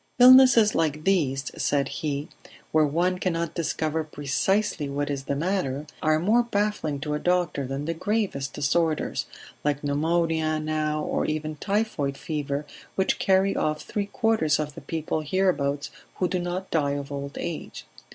[0.17, 2.27] "Illnesses like these," said he,
[2.71, 7.67] "where one cannot discover precisely what is the matter, are more baffling to a doctor
[7.67, 9.27] than the gravest disorders
[9.63, 15.19] like pneumonia now, or even typhoid fever which carry off three quarters of the people
[15.21, 17.85] hereabouts who do not die of old age.